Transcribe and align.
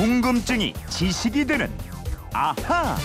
궁금증이 0.00 0.72
지식이 0.88 1.44
되는 1.44 1.70
아하. 2.32 2.96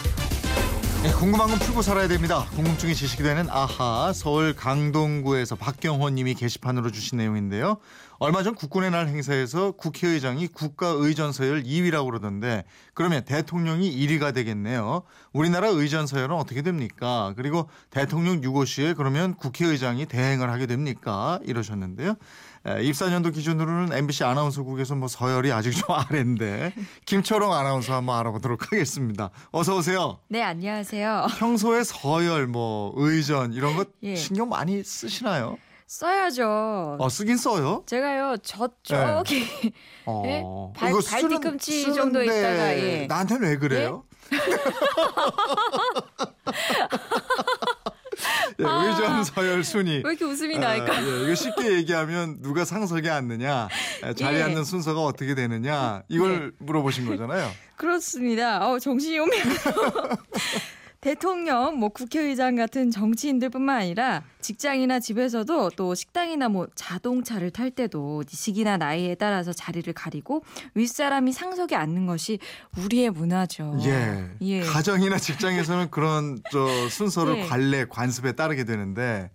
네, 1.04 1.12
궁금한 1.12 1.50
건 1.50 1.60
풀고 1.60 1.82
살아야 1.82 2.08
됩니다. 2.08 2.46
궁금증이 2.56 2.96
지식이 2.96 3.22
되는 3.22 3.50
아하 3.50 4.14
서울 4.14 4.56
강동구에서 4.56 5.58
박경호 5.58 6.10
님이 6.12 6.36
게시판으로 6.36 6.92
주신 6.92 7.18
내용인데요. 7.18 7.80
얼마 8.18 8.44
전 8.44 8.56
국군의 8.56 8.92
날 8.92 9.10
행사에서 9.10 9.72
국회의장이 9.72 10.48
국가 10.48 10.88
의전 10.88 11.34
서열 11.34 11.64
2위라고 11.64 12.06
그러던데 12.06 12.64
그러면 12.94 13.26
대통령이 13.26 13.94
1위가 13.94 14.34
되겠네요. 14.34 15.04
우리나라 15.34 15.68
의전 15.68 16.08
서열은 16.08 16.34
어떻게 16.34 16.62
됩니까? 16.62 17.34
그리고 17.36 17.70
대통령 17.90 18.42
유고시에 18.42 18.94
그러면 18.94 19.36
국회의장이 19.36 20.06
대행을 20.06 20.50
하게 20.50 20.66
됩니까? 20.66 21.40
이러셨는데요. 21.44 22.16
입사년도 22.82 23.30
기준으로는 23.32 23.96
MBC 23.96 24.24
아나운서국에서 24.24 24.96
뭐 24.96 25.08
서열이 25.08 25.52
아직 25.52 25.72
좀 25.72 25.84
아래인데 25.96 26.74
김초롱 27.06 27.54
아나운서 27.54 27.94
한번 27.94 28.18
알아보도록 28.20 28.72
하겠습니다. 28.72 29.30
어서 29.52 29.76
오세요. 29.78 30.20
네, 30.30 30.42
안녕하세요. 30.42 31.28
평소에 31.38 31.84
서열 31.84 32.48
뭐 32.48 32.92
의전 32.96 33.54
이런 33.54 33.76
것 33.78 33.90
예. 34.04 34.16
신경 34.16 34.50
많이 34.50 34.84
쓰시나요? 34.84 35.58
써야죠. 35.88 36.98
어 37.00 37.10
쓰긴 37.10 37.38
써요. 37.38 37.84
제가요 37.86 38.38
저쪽에 38.38 39.36
예? 40.26 40.44
발- 40.76 40.90
이거 40.90 41.00
발 41.08 41.22
쓰는- 41.22 41.30
뒤꿈치 41.30 41.82
쓰는데 41.84 42.02
정도 42.02 42.24
있다가, 42.24 42.76
예. 42.78 43.06
나한테는 43.08 43.48
왜 43.48 43.58
그래요? 43.58 44.04
예, 44.34 44.38
아. 48.64 48.86
의전 48.86 49.24
서열 49.24 49.64
순위. 49.64 49.96
왜 49.96 50.12
이렇게 50.12 50.26
웃음이 50.26 50.56
아, 50.58 50.60
나니까? 50.60 51.04
예, 51.06 51.24
이거 51.24 51.36
쉽게 51.36 51.74
얘기하면 51.74 52.42
누가 52.42 52.64
상석에 52.66 53.10
앉느냐, 53.10 53.68
에, 54.04 54.14
자리에 54.14 54.40
예. 54.40 54.44
앉는 54.44 54.64
순서가 54.64 55.02
어떻게 55.02 55.36
되느냐 55.36 56.04
이걸 56.08 56.54
물어보신 56.60 57.06
거잖아요. 57.08 57.52
그렇습니다. 57.76 58.68
어, 58.70 58.80
정신이 58.80 59.20
오면 59.20 59.32
대통령, 61.06 61.78
뭐 61.78 61.90
국회의장 61.90 62.56
같은 62.56 62.90
정치인들뿐만 62.90 63.78
아니라 63.78 64.24
직장이나 64.42 65.00
집에서도 65.00 65.70
또 65.76 65.94
식당이나 65.94 66.50
뭐 66.50 66.66
자동차를 66.74 67.52
탈 67.52 67.70
때도 67.70 68.24
시기나 68.28 68.78
나이에 68.78 69.14
따라서 69.14 69.54
자리를 69.54 69.94
가리고 69.94 70.44
윗사람이 70.74 71.32
상석에 71.32 71.76
앉는 71.76 72.08
것이 72.08 72.40
우리의 72.80 73.12
문화죠. 73.12 73.78
예. 73.86 74.32
예. 74.42 74.62
가정이나 74.62 75.20
직장에서는 75.20 75.92
그런 75.92 76.42
저 76.52 76.90
순서를 76.90 77.38
예. 77.38 77.42
관례 77.44 77.86
관습에 77.86 78.32
따르게 78.32 78.64
되는데 78.64 79.30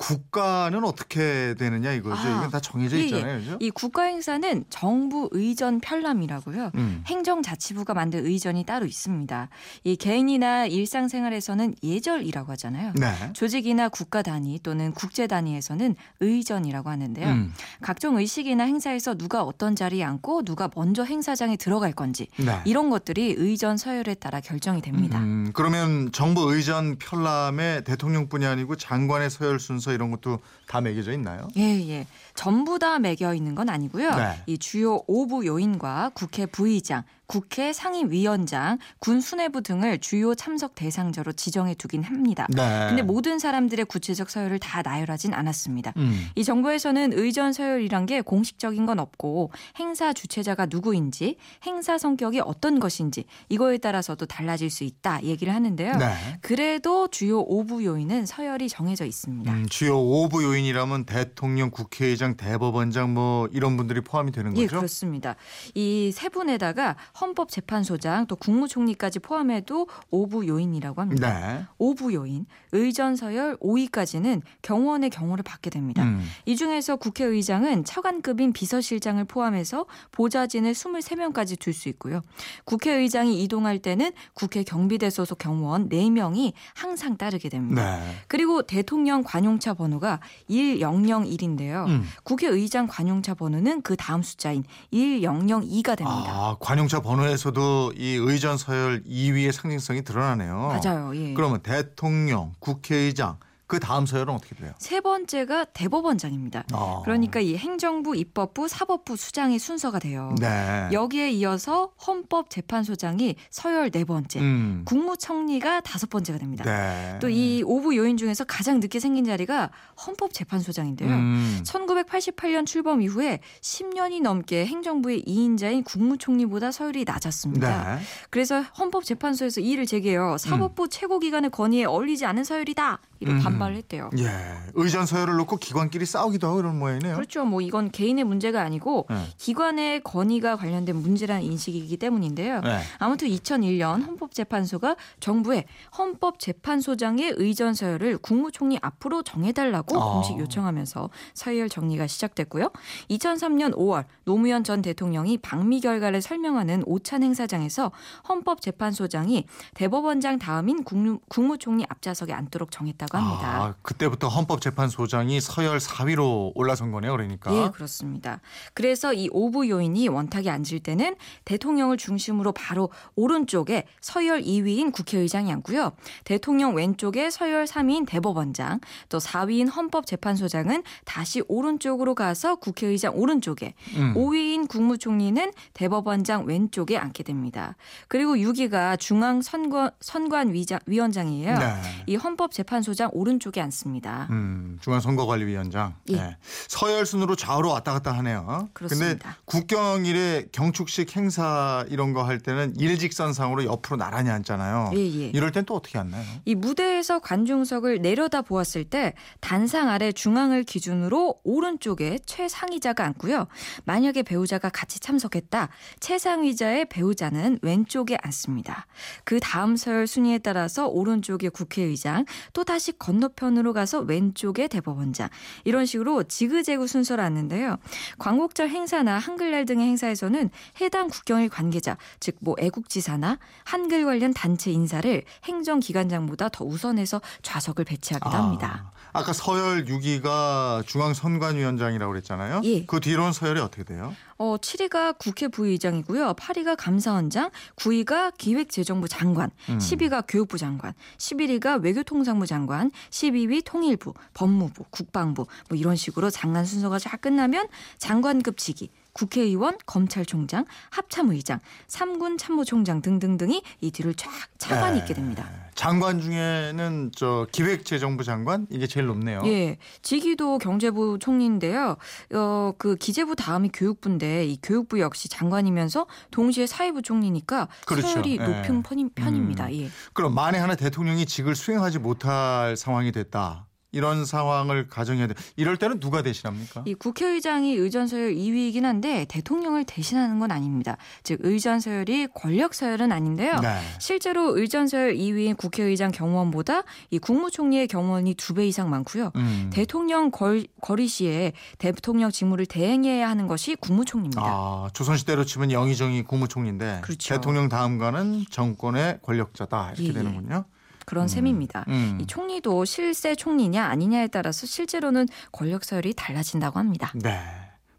국가는 0.00 0.82
어떻게 0.82 1.54
되느냐 1.58 1.92
이거죠. 1.92 2.16
아, 2.16 2.38
이건 2.38 2.50
다 2.50 2.58
정해져 2.58 2.96
예, 2.96 3.00
예. 3.00 3.04
있잖아요, 3.04 3.38
그죠? 3.38 3.58
이 3.60 3.68
국가 3.68 4.04
행사는 4.04 4.64
정부 4.70 5.28
의전 5.32 5.78
편람이라고요. 5.78 6.70
음. 6.74 7.04
행정자치부가 7.06 7.92
만든 7.92 8.24
의전이 8.24 8.64
따로 8.64 8.86
있습니다. 8.86 9.50
이 9.84 9.96
개인이나 9.96 10.64
일상생활에서는 10.64 11.74
예절이라고 11.82 12.50
하잖아요. 12.52 12.94
네. 12.96 13.32
조직이나 13.34 13.90
국가 13.90 14.22
단위 14.22 14.58
또는 14.62 14.92
국제 14.92 15.26
단위에서는 15.26 15.94
의전이라고 16.20 16.88
하는데요. 16.88 17.28
음. 17.28 17.52
각종 17.82 18.16
의식이나 18.16 18.64
행사에서 18.64 19.14
누가 19.16 19.42
어떤 19.42 19.76
자리에 19.76 20.02
앉고 20.02 20.44
누가 20.44 20.70
먼저 20.74 21.04
행사장에 21.04 21.56
들어갈 21.56 21.92
건지 21.92 22.28
네. 22.38 22.58
이런 22.64 22.88
것들이 22.88 23.34
의전 23.36 23.76
서열에 23.76 24.14
따라 24.14 24.40
결정이 24.40 24.80
됩니다. 24.80 25.18
음, 25.18 25.50
그러면 25.52 26.10
정부 26.12 26.54
의전 26.54 26.96
편람에 26.96 27.84
대통령뿐이 27.84 28.46
아니고 28.46 28.76
장관의 28.76 29.28
서열 29.28 29.60
순서 29.60 29.89
이런 29.92 30.10
것도 30.10 30.38
다 30.66 30.80
매겨져 30.80 31.12
있나요? 31.12 31.48
예, 31.56 31.62
예. 31.62 32.06
전부 32.34 32.78
다 32.78 32.98
매겨 32.98 33.34
있는 33.34 33.54
건 33.54 33.68
아니고요. 33.68 34.14
네. 34.14 34.42
이 34.46 34.58
주요 34.58 35.02
5부 35.06 35.44
요인과 35.46 36.12
국회 36.14 36.46
부의장, 36.46 37.04
국회 37.30 37.72
상임위원장, 37.72 38.78
군 38.98 39.20
수뇌부 39.20 39.62
등을 39.62 39.98
주요 39.98 40.34
참석 40.34 40.74
대상자로 40.74 41.32
지정해 41.32 41.74
두긴 41.74 42.02
합니다. 42.02 42.48
네. 42.50 42.86
근데 42.88 43.02
모든 43.02 43.38
사람들의 43.38 43.84
구체적 43.84 44.30
서열을 44.30 44.58
다 44.58 44.82
나열하진 44.82 45.32
않았습니다. 45.32 45.92
음. 45.96 46.26
이 46.34 46.42
정부에서는 46.42 47.12
의전 47.12 47.52
서열이란 47.52 48.06
게 48.06 48.20
공식적인 48.20 48.84
건 48.84 48.98
없고 48.98 49.52
행사 49.78 50.12
주최자가 50.12 50.66
누구인지, 50.66 51.36
행사 51.64 51.98
성격이 51.98 52.40
어떤 52.40 52.80
것인지 52.80 53.24
이거에 53.48 53.78
따라서도 53.78 54.26
달라질 54.26 54.68
수 54.68 54.82
있다 54.82 55.22
얘기를 55.22 55.54
하는데요. 55.54 55.98
네. 55.98 56.38
그래도 56.40 57.06
주요 57.06 57.46
5부 57.46 57.84
요인은 57.84 58.26
서열이 58.26 58.68
정해져 58.68 59.04
있습니다. 59.04 59.52
음, 59.52 59.66
주요 59.80 59.96
5부 59.96 60.42
요인이라면 60.42 61.06
대통령, 61.06 61.70
국회의장, 61.70 62.36
대법원장 62.36 63.14
뭐 63.14 63.48
이런 63.50 63.78
분들이 63.78 64.02
포함이 64.02 64.30
되는 64.30 64.54
예, 64.58 64.66
거죠? 64.66 64.76
그렇습니다. 64.76 65.36
이 65.74 66.12
세 66.14 66.28
분에다가 66.28 66.96
헌법재판소장 67.18 68.26
또 68.26 68.36
국무총리까지 68.36 69.20
포함해도 69.20 69.86
5부 70.12 70.46
요인이라고 70.48 71.00
합니다. 71.00 71.32
네. 71.32 71.64
5부 71.78 72.12
요인, 72.12 72.44
의전 72.72 73.16
서열 73.16 73.56
5위까지는 73.56 74.42
경호원의 74.62 75.08
경호를 75.08 75.42
받게 75.42 75.70
됩니다. 75.70 76.02
음. 76.02 76.22
이 76.44 76.56
중에서 76.56 76.96
국회의장은 76.96 77.84
차관급인 77.84 78.52
비서실장을 78.52 79.24
포함해서 79.24 79.86
보좌진을 80.12 80.72
23명까지 80.72 81.58
둘 81.58 81.72
수 81.72 81.88
있고요. 81.88 82.20
국회의장이 82.64 83.42
이동할 83.44 83.78
때는 83.78 84.10
국회 84.34 84.62
경비대 84.64 85.08
소속 85.08 85.38
경호원 85.38 85.88
4명이 85.88 86.52
항상 86.74 87.16
따르게 87.16 87.48
됩니다. 87.48 87.98
네. 88.00 88.16
그리고 88.26 88.62
대통령 88.62 89.22
관용 89.22 89.58
차 89.60 89.74
번호가 89.74 90.20
1001인데요. 90.50 91.86
음. 91.86 92.08
국회의장 92.24 92.86
관용차 92.88 93.34
번호는 93.34 93.82
그 93.82 93.96
다음 93.96 94.22
숫자인 94.22 94.64
1002가 94.92 95.96
됩니다. 95.96 96.24
아, 96.26 96.56
관용차 96.58 97.00
번호에서도 97.00 97.92
이 97.96 98.14
의전 98.14 98.56
서열 98.56 99.04
2위의 99.04 99.52
상징성이 99.52 100.02
드러나네요. 100.02 100.80
맞아요. 100.82 101.14
예. 101.14 101.34
그러면 101.34 101.60
대통령, 101.60 102.52
국회의장 102.58 103.36
그 103.70 103.78
다음 103.78 104.04
서열은 104.04 104.34
어떻게 104.34 104.56
돼요? 104.56 104.72
세 104.78 105.00
번째가 105.00 105.66
대법원장입니다. 105.66 106.64
아. 106.72 107.02
그러니까 107.04 107.38
이 107.38 107.56
행정부, 107.56 108.16
입법부, 108.16 108.66
사법부 108.66 109.14
수장의 109.14 109.60
순서가 109.60 110.00
돼요. 110.00 110.34
네. 110.40 110.88
여기에 110.90 111.30
이어서 111.30 111.92
헌법재판소장이 112.04 113.36
서열 113.48 113.92
네 113.92 114.02
번째, 114.04 114.40
음. 114.40 114.82
국무총리가 114.86 115.82
다섯 115.82 116.10
번째가 116.10 116.40
됩니다. 116.40 116.64
네. 116.64 117.20
또이 117.20 117.62
오부 117.64 117.96
요인 117.96 118.16
중에서 118.16 118.42
가장 118.42 118.80
늦게 118.80 118.98
생긴 118.98 119.24
자리가 119.24 119.70
헌법재판소장인데요. 120.04 121.08
음. 121.08 121.62
1988년 121.64 122.66
출범 122.66 123.02
이후에 123.02 123.38
10년이 123.60 124.20
넘게 124.20 124.66
행정부의 124.66 125.22
2인자인 125.22 125.84
국무총리보다 125.84 126.72
서열이 126.72 127.04
낮았습니다. 127.04 127.94
네. 127.94 128.02
그래서 128.30 128.62
헌법재판소에서 128.62 129.60
이의를 129.60 129.86
제기해요. 129.86 130.38
사법부 130.38 130.88
최고기관의 130.88 131.50
건의에 131.50 131.84
어울리지 131.84 132.26
않은 132.26 132.42
서열이다. 132.42 132.98
이런 133.20 133.36
음. 133.36 133.42
반발을 133.42 133.76
했대요. 133.76 134.10
예. 134.18 134.28
의전 134.74 135.04
서열을 135.04 135.36
놓고 135.36 135.56
기관끼리 135.56 136.06
싸우기도 136.06 136.46
하고 136.48 136.60
이런 136.60 136.78
모양이네요. 136.78 137.14
그렇죠. 137.14 137.44
뭐 137.44 137.60
이건 137.60 137.90
개인의 137.90 138.24
문제가 138.24 138.62
아니고 138.62 139.06
네. 139.10 139.26
기관의 139.36 140.02
건의가 140.02 140.56
관련된 140.56 140.96
문제라는 140.96 141.42
인식이기 141.42 141.98
때문인데요. 141.98 142.60
네. 142.60 142.80
아무튼 142.98 143.28
2001년 143.28 144.06
헌법재판소가 144.06 144.96
정부에 145.20 145.66
헌법재판소장의 145.98 147.34
의전 147.36 147.74
서열을 147.74 148.18
국무총리 148.18 148.78
앞으로 148.80 149.22
정해달라고 149.22 150.00
아. 150.00 150.12
공식 150.14 150.38
요청하면서 150.38 151.10
서열 151.34 151.68
정리가 151.68 152.06
시작됐고요. 152.06 152.70
2003년 153.10 153.74
5월 153.76 154.06
노무현 154.24 154.64
전 154.64 154.80
대통령이 154.80 155.38
방미 155.38 155.80
결과를 155.80 156.22
설명하는 156.22 156.84
오찬 156.86 157.22
행사장에서 157.22 157.92
헌법재판소장이 158.28 159.44
대법원장 159.74 160.38
다음인 160.38 160.84
국무, 160.84 161.18
국무총리 161.28 161.84
앞좌석에 161.88 162.32
앉도록 162.32 162.70
정했 162.70 162.96
다고 163.10 163.24
합니다. 163.24 163.62
아, 163.62 163.74
그때부터 163.82 164.28
헌법재판소장이 164.28 165.40
서열 165.40 165.78
4위로 165.78 166.52
올라선 166.54 166.92
거네요, 166.92 167.12
그러니까. 167.12 167.52
예, 167.52 167.70
그렇습니다. 167.70 168.40
그래서 168.74 169.12
이 169.12 169.28
오부 169.32 169.68
요인이 169.68 170.08
원탁에 170.08 170.48
앉을 170.50 170.80
때는 170.82 171.16
대통령을 171.44 171.96
중심으로 171.96 172.52
바로 172.52 172.90
오른쪽에 173.16 173.86
서열 174.00 174.42
2위인 174.42 174.92
국회의장이 174.92 175.52
앉고요. 175.52 175.92
대통령 176.24 176.74
왼쪽에 176.74 177.30
서열 177.30 177.64
3위인 177.64 178.06
대법원장, 178.06 178.80
또 179.08 179.18
4위인 179.18 179.74
헌법재판소장은 179.74 180.82
다시 181.04 181.42
오른쪽으로 181.48 182.14
가서 182.14 182.56
국회의장 182.56 183.16
오른쪽에, 183.16 183.74
음. 183.96 184.14
5위인 184.14 184.68
국무총리는 184.68 185.52
대법원장 185.74 186.46
왼쪽에 186.46 186.96
앉게 186.96 187.24
됩니다. 187.24 187.76
그리고 188.08 188.34
6위가 188.34 188.98
중앙선관 188.98 189.90
선관위원장이에요. 190.00 191.58
네. 191.58 191.74
이 192.06 192.16
헌법재판소장 192.16 192.99
국회의장 193.00 193.10
오른쪽에 193.12 193.60
앉습니다. 193.62 194.26
음, 194.30 194.78
중앙선거관리위원장. 194.82 195.94
예. 196.10 196.16
네. 196.16 196.36
서열 196.68 197.06
순으로 197.06 197.34
좌우로 197.34 197.70
왔다 197.70 197.92
갔다 197.92 198.12
하네요. 198.18 198.68
그렇습니다. 198.74 199.06
근데 199.06 199.40
국경일에 199.46 200.48
경축식 200.52 201.16
행사 201.16 201.84
이런 201.88 202.12
거 202.12 202.20
할 202.20 202.38
때는 202.38 202.76
일직선상으로 202.76 203.64
옆으로 203.64 203.96
나란히 203.96 204.28
앉잖아요. 204.28 204.90
예, 204.94 204.98
예. 204.98 205.26
이럴 205.34 205.52
땐 205.52 205.64
또 205.64 205.74
어떻게 205.74 205.98
앉나요? 205.98 206.22
이 206.44 206.54
무대에서 206.54 207.18
관중석을 207.20 208.02
내려다 208.02 208.42
보았을 208.42 208.84
때 208.84 209.14
단상 209.40 209.88
아래 209.88 210.12
중앙을 210.12 210.64
기준으로 210.64 211.36
오른쪽에 211.42 212.18
최상위자가 212.26 213.04
앉고요. 213.06 213.46
만약에 213.86 214.22
배우자가 214.22 214.68
같이 214.68 215.00
참석했다. 215.00 215.70
최상위자의 216.00 216.90
배우자는 216.90 217.60
왼쪽에 217.62 218.18
앉습니다. 218.22 218.86
그 219.24 219.40
다음 219.40 219.76
서열 219.76 220.06
순위에 220.06 220.38
따라서 220.38 220.86
오른쪽에 220.86 221.48
국회의장, 221.48 222.26
또 222.52 222.64
다시 222.64 222.89
건너편으로 222.98 223.72
가서 223.72 224.00
왼쪽에 224.00 224.68
대법원장. 224.68 225.28
이런 225.64 225.86
식으로 225.86 226.24
지그재그 226.24 226.86
순서로 226.86 227.22
앉는데요. 227.22 227.76
광복절 228.18 228.68
행사나 228.68 229.18
한글날 229.18 229.66
등의 229.66 229.86
행사에서는 229.86 230.50
해당 230.80 231.08
국경일 231.08 231.48
관계자, 231.48 231.96
즉 232.18 232.40
뭐 232.42 232.56
애국지사나 232.58 233.38
한글 233.64 234.04
관련 234.06 234.32
단체 234.32 234.70
인사를 234.70 235.22
행정기관장보다 235.44 236.48
더 236.48 236.64
우선해서 236.64 237.20
좌석을 237.42 237.84
배치하기도 237.84 238.30
합니다. 238.30 238.92
아, 239.12 239.20
아까 239.20 239.32
서열 239.32 239.84
6위가 239.84 240.86
중앙선관위원장이라고 240.86 242.10
그랬잖아요. 242.12 242.60
예. 242.64 242.86
그 242.86 243.00
뒤로는 243.00 243.32
서열이 243.32 243.60
어떻게 243.60 243.84
돼요? 243.84 244.14
어, 244.40 244.56
7위가 244.56 245.18
국회 245.18 245.48
부의장이고요. 245.48 246.32
8위가 246.32 246.74
감사원장, 246.74 247.50
9위가 247.76 248.32
기획재정부 248.38 249.06
장관, 249.06 249.50
음. 249.68 249.76
10위가 249.76 250.24
교육부 250.26 250.56
장관, 250.56 250.94
11위가 251.18 251.84
외교통상부 251.84 252.46
장관, 252.46 252.90
12위 253.10 253.62
통일부, 253.62 254.14
법무부, 254.32 254.84
국방부 254.88 255.44
뭐 255.68 255.76
이런 255.76 255.94
식으로 255.94 256.30
장관 256.30 256.64
순서가 256.64 256.98
쫙 256.98 257.20
끝나면 257.20 257.68
장관급 257.98 258.56
직위, 258.56 258.88
국회의원, 259.12 259.76
검찰총장, 259.86 260.64
합참의장, 260.90 261.60
삼군 261.86 262.38
참모총장 262.38 263.02
등등등이 263.02 263.62
이 263.80 263.90
뒤를 263.90 264.14
쫙 264.14 264.30
차관이 264.58 264.96
네. 264.96 265.00
있게 265.00 265.14
됩니다. 265.14 265.48
장관 265.74 266.20
중에는 266.20 267.12
저 267.16 267.46
기획재정부 267.52 268.22
장관 268.22 268.66
이게 268.70 268.86
제일 268.86 269.06
높네요. 269.06 269.40
예, 269.46 269.78
직위도 270.02 270.58
경제부 270.58 271.18
총리인데요. 271.20 271.96
어, 272.34 272.72
그 272.76 272.96
기재부 272.96 273.34
다음이 273.34 273.70
교육부인데 273.72 274.44
이 274.44 274.58
교육부 274.62 275.00
역시 275.00 275.28
장관이면서 275.28 276.06
동시에 276.30 276.66
사회부 276.66 277.02
총리니까 277.02 277.68
그렇죠. 277.86 278.08
서열이 278.08 278.38
예. 278.40 278.44
높은 278.44 278.82
편입니다. 279.14 279.66
음. 279.66 279.72
예. 279.72 279.90
그럼 280.12 280.34
만에 280.34 280.58
하나 280.58 280.74
대통령이 280.74 281.24
직을 281.24 281.54
수행하지 281.54 281.98
못할 281.98 282.76
상황이 282.76 283.10
됐다. 283.10 283.66
이런 283.92 284.24
상황을 284.24 284.88
가정해야 284.88 285.26
돼. 285.26 285.34
이럴 285.56 285.76
때는 285.76 285.98
누가 286.00 286.22
대신합니까? 286.22 286.84
이 286.86 286.94
국회의장이 286.94 287.74
의전 287.74 288.06
서열 288.06 288.34
2위이긴 288.34 288.82
한데 288.82 289.26
대통령을 289.28 289.84
대신하는 289.84 290.38
건 290.38 290.50
아닙니다. 290.52 290.96
즉 291.22 291.38
의전 291.42 291.80
서열이 291.80 292.28
권력 292.34 292.74
서열은 292.74 293.10
아닌데요. 293.10 293.58
네. 293.60 293.80
실제로 293.98 294.56
의전 294.56 294.86
서열 294.86 295.14
2위인 295.14 295.56
국회의장 295.56 296.10
경호원보다 296.12 296.82
이 297.10 297.18
국무총리의 297.18 297.88
경호원이 297.88 298.34
두 298.34 298.50
배 298.54 298.66
이상 298.66 298.90
많고요. 298.90 299.30
음. 299.36 299.70
대통령 299.72 300.30
걸, 300.32 300.64
거리 300.80 301.06
시에 301.06 301.52
대통령 301.78 302.30
직무를 302.30 302.66
대행해야 302.66 303.28
하는 303.28 303.46
것이 303.46 303.76
국무총리입니다. 303.76 304.42
아, 304.42 304.88
조선시대로 304.92 305.44
치면 305.44 305.70
영의정이 305.70 306.24
국무총리인데 306.24 307.00
그렇죠. 307.02 307.34
대통령 307.34 307.68
다음가는 307.68 308.44
정권의 308.50 309.20
권력자다 309.22 309.92
이렇게 309.92 310.04
예, 310.04 310.08
예. 310.08 310.12
되는군요. 310.12 310.64
그런 311.10 311.26
셈입니다. 311.26 311.84
음. 311.88 312.18
이 312.20 312.26
총리도 312.28 312.84
실세 312.84 313.34
총리냐 313.34 313.84
아니냐에 313.84 314.28
따라서 314.28 314.64
실제로는 314.64 315.26
권력 315.50 315.82
서열이 315.82 316.14
달라진다고 316.14 316.78
합니다. 316.78 317.12
네. 317.16 317.36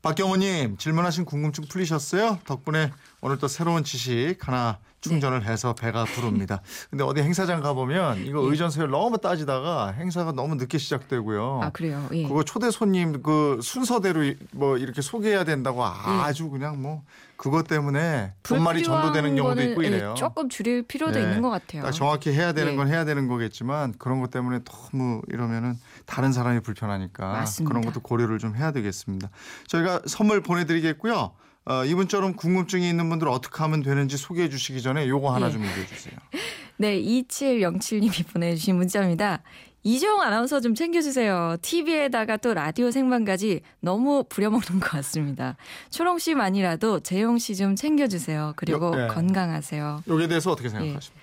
박경호님 0.02 0.78
질문하신 0.78 1.26
궁금증 1.26 1.66
풀리셨어요? 1.66 2.40
덕분에 2.46 2.90
오늘 3.24 3.38
또 3.38 3.48
새로운 3.48 3.84
지식 3.84 4.36
하나 4.42 4.80
충전을 5.02 5.46
해서 5.46 5.74
배가 5.74 6.06
부릅니다. 6.06 6.62
근데 6.90 7.04
어디 7.04 7.22
행사장 7.22 7.62
가보면 7.62 8.26
이거 8.26 8.44
예. 8.44 8.50
의전 8.50 8.70
서열 8.72 8.90
너무 8.90 9.18
따지다가 9.20 9.92
행사가 9.92 10.32
너무 10.32 10.56
늦게 10.56 10.78
시작되고요. 10.80 11.60
아 11.64 11.70
그래요? 11.70 12.08
예. 12.14 12.28
그거 12.28 12.44
초대 12.44 12.70
손님 12.72 13.22
그 13.24 13.60
순서대로 13.62 14.24
이- 14.24 14.38
뭐 14.54 14.78
이렇게 14.78 15.02
소개해야 15.02 15.44
된다고 15.44 15.84
아주 15.86 16.50
그냥 16.50 16.82
뭐 16.82 17.04
그것 17.38 17.68
때문에 17.68 18.34
돈말이 18.44 18.80
불필요한 18.80 19.02
전도되는 19.04 19.36
경우도 19.36 19.62
있고 19.64 19.84
예, 19.84 19.88
이래요. 19.88 20.14
조금 20.16 20.50
줄일 20.50 20.84
필요도 20.84 21.14
네. 21.14 21.22
있는 21.24 21.42
것 21.42 21.50
같아요. 21.50 21.84
딱 21.84 21.92
정확히 21.92 22.32
해야 22.32 22.54
되는 22.54 22.74
예. 22.74 22.76
건 22.76 22.88
해야 22.88 23.06
되는 23.06 23.28
거겠지만 23.28 23.96
그런 23.98 24.20
것 24.20 24.30
때문에 24.30 24.60
너무 24.64 25.22
이러면은 25.28 25.76
다른 26.06 26.32
사람이 26.32 26.60
불편하니까 26.62 27.28
맞습니다. 27.28 27.70
그런 27.70 27.84
것도 27.86 28.02
고려를 28.02 28.38
좀 28.40 28.56
해야 28.56 28.72
되겠습니다. 28.72 29.30
저희가 29.68 30.02
선물 30.08 30.42
보내드리겠고요. 30.42 31.32
어, 31.66 31.86
이분처럼 31.86 32.36
궁금증이 32.36 32.90
있는 32.90 33.08
분들 33.10 33.28
어떻게 33.28 33.56
하면 33.64 33.84
되는지 33.84 34.18
소개해 34.18 34.50
주시기 34.50 34.82
전에 34.82 35.08
요거 35.08 35.34
하나 35.34 35.48
예. 35.48 35.52
좀 35.52 35.64
얘기해 35.64 35.86
주세요. 35.86 36.16
네, 36.78 37.00
2707님이 37.02 38.28
보내주신 38.32 38.76
문자입니다. 38.76 39.44
이정 39.84 40.22
아나운서 40.22 40.60
좀 40.60 40.76
챙겨주세요. 40.76 41.58
TV에다가 41.62 42.38
또 42.38 42.54
라디오 42.54 42.92
생방까지 42.92 43.62
너무 43.80 44.24
부려먹는 44.30 44.80
것 44.80 44.90
같습니다. 44.92 45.56
초롱 45.90 46.20
씨만이라도 46.20 47.00
재용 47.02 47.38
씨 47.40 47.56
좀 47.56 47.76
챙겨주세요. 47.76 48.54
그리고 48.58 48.88
요- 48.96 49.04
예. 49.04 49.08
건강하세요. 49.08 50.04
여기에 50.08 50.28
대해서 50.28 50.52
어떻게 50.52 50.70
생각하십니까? 50.70 51.22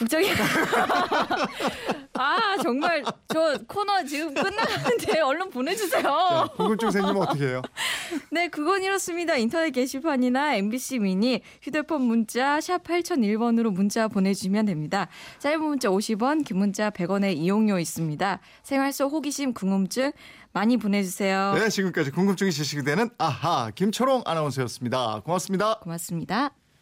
국장이 0.00 0.28
아 2.16 2.56
정말 2.62 3.04
저 3.28 3.58
코너 3.68 4.02
지금 4.02 4.32
끝나는데 4.32 5.20
얼른 5.20 5.50
보내주세요. 5.50 6.02
자, 6.02 6.48
궁금증 6.56 6.90
생기면 6.90 7.22
어떻게 7.22 7.48
해요? 7.48 7.62
네, 8.32 8.48
그건 8.48 8.82
이렇습니다. 8.82 9.36
인터넷 9.36 9.70
게시판이나 9.72 10.54
MBC 10.54 11.00
미니 11.00 11.42
휴대폰 11.60 12.00
문자 12.00 12.62
샵 12.62 12.82
8001번으로 12.82 13.70
문자 13.70 14.08
보내주시면 14.08 14.64
됩니다. 14.64 15.08
짧은 15.38 15.62
문자 15.62 15.90
50원, 15.90 16.46
긴 16.46 16.56
문자 16.56 16.88
100원의 16.88 17.36
이용료 17.36 17.78
있습니다. 17.78 18.40
생활 18.62 18.92
속 18.94 19.12
호기심, 19.12 19.52
궁금증 19.52 20.12
많이 20.52 20.78
보내주세요. 20.78 21.52
네, 21.58 21.68
지금까지 21.68 22.10
궁금증이 22.10 22.52
지식이 22.52 22.84
되는 22.84 23.10
아하 23.18 23.70
김초롱 23.74 24.22
아나운서였습니다. 24.24 25.20
고맙습니다. 25.24 25.78
고맙습니다. 25.80 26.54